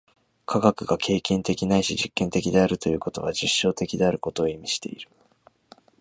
[0.47, 5.07] 科学が経験的ないし実験的であるということは、実証的であることを意味している。